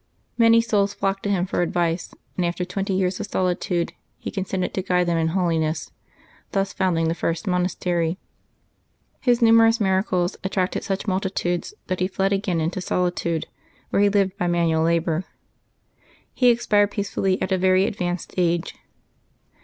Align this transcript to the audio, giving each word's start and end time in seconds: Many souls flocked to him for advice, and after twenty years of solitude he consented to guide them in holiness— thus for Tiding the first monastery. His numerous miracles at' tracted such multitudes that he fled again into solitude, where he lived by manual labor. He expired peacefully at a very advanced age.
Many 0.35 0.61
souls 0.61 0.95
flocked 0.95 1.21
to 1.25 1.29
him 1.29 1.45
for 1.45 1.61
advice, 1.61 2.11
and 2.35 2.43
after 2.43 2.65
twenty 2.65 2.93
years 2.95 3.19
of 3.19 3.27
solitude 3.27 3.93
he 4.17 4.31
consented 4.31 4.73
to 4.73 4.81
guide 4.81 5.05
them 5.05 5.19
in 5.19 5.27
holiness— 5.27 5.91
thus 6.53 6.73
for 6.73 6.79
Tiding 6.79 7.07
the 7.07 7.13
first 7.13 7.45
monastery. 7.45 8.17
His 9.19 9.43
numerous 9.43 9.79
miracles 9.79 10.37
at' 10.43 10.51
tracted 10.53 10.83
such 10.83 11.05
multitudes 11.05 11.75
that 11.85 11.99
he 11.99 12.07
fled 12.07 12.33
again 12.33 12.59
into 12.59 12.81
solitude, 12.81 13.45
where 13.91 14.01
he 14.01 14.09
lived 14.09 14.35
by 14.39 14.47
manual 14.47 14.81
labor. 14.81 15.23
He 16.33 16.49
expired 16.49 16.89
peacefully 16.89 17.39
at 17.39 17.51
a 17.51 17.57
very 17.59 17.85
advanced 17.85 18.33
age. 18.37 18.73